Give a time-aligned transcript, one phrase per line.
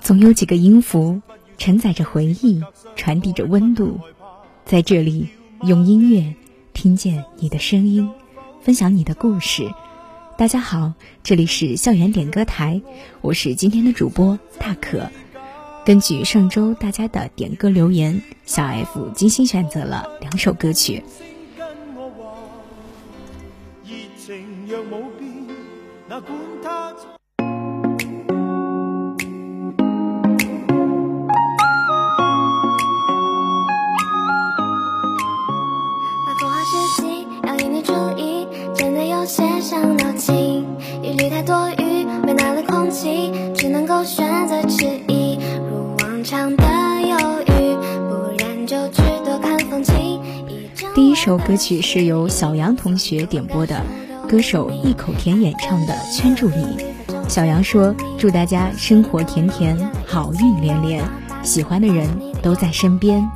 [0.00, 1.20] 总有几个音符
[1.58, 2.62] 承载着回忆，
[2.94, 4.00] 传递着温度。
[4.64, 5.28] 在这里，
[5.64, 6.34] 用音乐
[6.72, 8.10] 听见你的声音，
[8.62, 9.70] 分享你的故事。
[10.38, 12.80] 大家好，这里是校园点歌台，
[13.20, 15.10] 我是今天的主播大可。
[15.84, 21.02] 根据上周大家的点歌留言，小 F 精心选择了两首歌曲。
[24.16, 25.30] 情若冇变，
[26.08, 26.32] 哪管
[26.62, 27.15] 他。
[37.58, 40.64] 引你注意，真的有些伤脑筋。
[41.02, 45.38] 疑虑太多余，为难了空气，只能够选择迟疑。
[45.68, 46.64] 如往常的
[47.02, 47.76] 犹豫，
[48.08, 50.20] 不然就去多看风景。
[50.94, 53.80] 第一首歌曲是由小杨同学点播的，
[54.28, 56.76] 歌手异口甜演唱的《圈住你》。
[57.28, 59.76] 小杨说：“祝大家生活甜甜，
[60.06, 61.04] 好运连连，
[61.42, 62.08] 喜欢的人
[62.40, 63.28] 都在身边。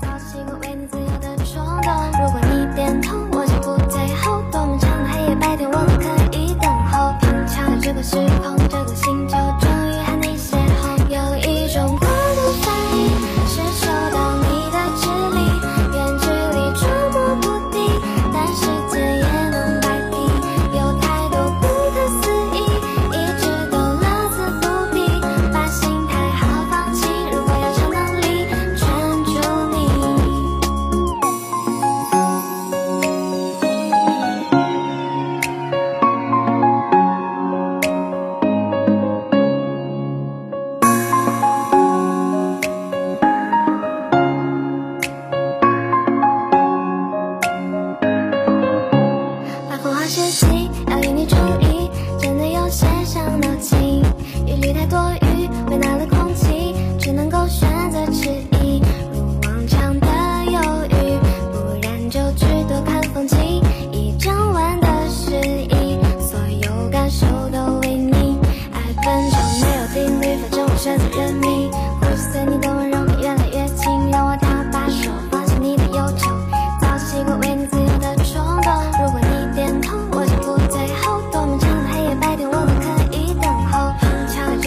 [54.91, 55.30] 多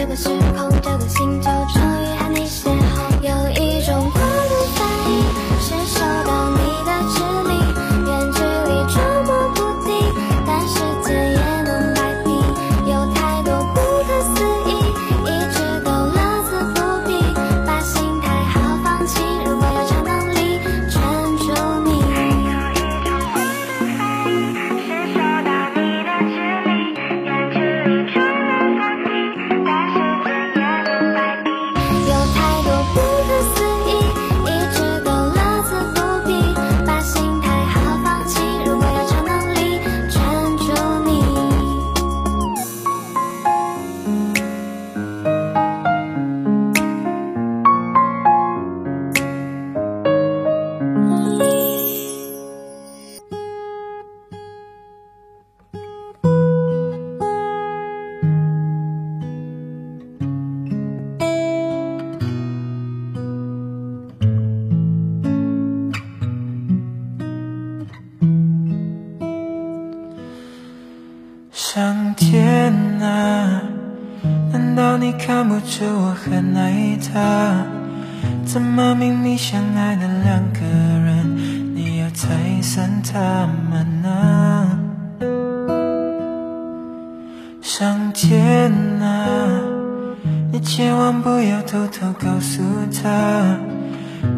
[0.03, 1.49] 这个时空，这个星球，
[75.25, 77.65] 看不出我很爱他？
[78.45, 82.27] 怎么明明相爱的两个人，你要拆
[82.61, 84.77] 散他们呢？
[87.61, 88.69] 上天
[89.01, 89.61] 啊，
[90.51, 92.61] 你千万不要偷偷告诉
[93.01, 93.57] 他，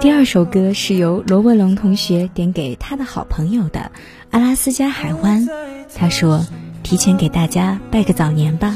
[0.00, 3.80] 第二首歌是由罗文龙同学点给他的好朋友的
[4.30, 5.46] 《阿拉斯加海湾》，
[5.94, 6.46] 他说
[6.82, 8.74] ：“提前给大家拜个早年吧。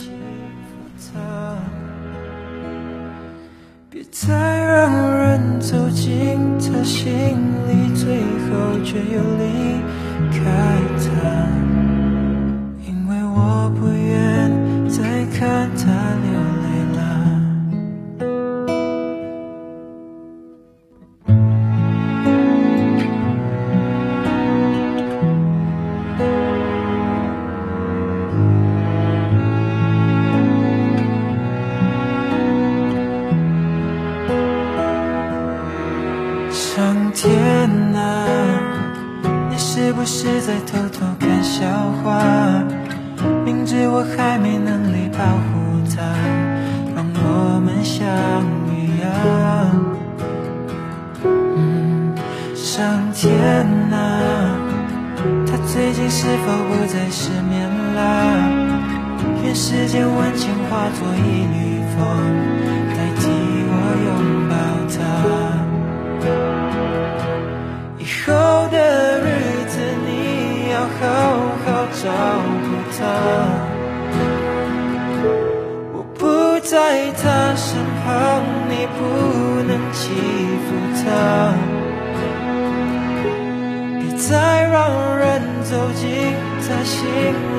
[3.89, 7.11] 别再让人走进他心
[7.69, 9.81] 里，最后却又离
[43.97, 45.55] 我还没能力保护
[45.95, 46.03] 她，
[46.97, 48.03] 让我们相
[48.75, 49.07] 遇啊。
[51.23, 52.13] 嗯，
[52.57, 52.75] 上
[53.13, 53.31] 天
[53.93, 53.95] 啊，
[55.47, 58.03] 他最近是否不再失眠啦？
[59.45, 62.03] 愿世间温情化作一缕风，
[62.91, 63.23] 代替
[63.71, 63.73] 我
[64.07, 64.11] 拥
[64.51, 64.53] 抱
[64.91, 64.99] 他。
[67.97, 68.35] 以后
[68.73, 68.77] 的
[69.21, 69.25] 日
[69.69, 69.73] 子
[70.05, 70.09] 你
[70.73, 70.99] 要好
[71.63, 71.67] 好
[72.03, 72.03] 照
[72.64, 72.64] 顾
[76.75, 76.77] 在
[77.23, 79.01] 她身旁，你不
[79.63, 80.11] 能欺
[80.65, 80.67] 负
[80.99, 81.07] 她。
[84.01, 84.27] 别再
[84.65, 84.77] 让
[85.17, 85.23] 人
[85.63, 86.03] 走进
[86.67, 86.99] 她心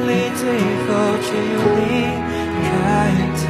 [0.05, 0.43] 里，最
[0.83, 0.91] 后
[1.23, 1.81] 却又离
[2.65, 2.67] 开
[3.39, 3.41] 她。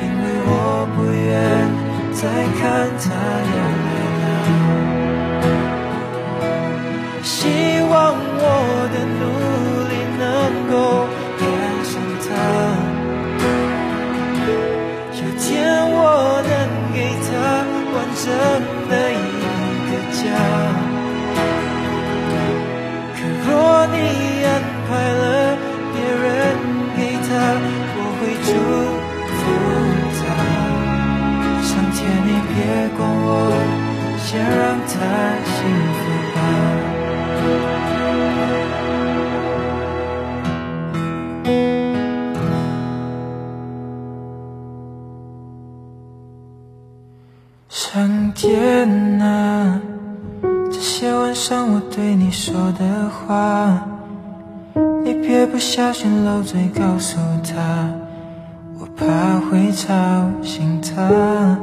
[0.00, 0.48] 因为我
[0.94, 1.26] 不愿
[2.12, 2.22] 再
[2.60, 2.62] 看
[3.02, 3.04] 她
[3.50, 3.52] 流
[3.88, 3.92] 泪
[4.22, 4.26] 了。
[34.30, 34.92] 先让他
[35.42, 35.56] 幸
[35.94, 36.00] 福
[36.34, 36.38] 吧。
[47.70, 49.80] 上天啊，
[50.70, 53.82] 这些晚上我对你说的话，
[55.02, 57.88] 你别不小心漏嘴告诉他，
[58.78, 59.86] 我怕会吵
[60.42, 61.56] 醒他。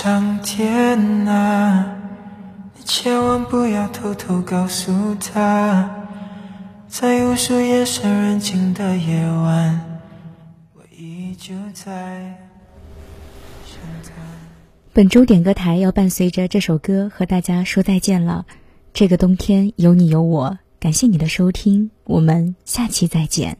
[0.00, 1.96] 上天啊，
[2.76, 5.90] 你千万不要偷偷告诉他，
[6.86, 10.00] 在无数夜深人静的夜晚，
[10.74, 11.82] 我依旧在
[13.66, 14.12] 想他。
[14.92, 18.46] 本周点歌台要伴随着这首歌和大家说再见了。
[18.94, 23.58] 这个冬天有你有我，感谢你的收听，我们下期再见。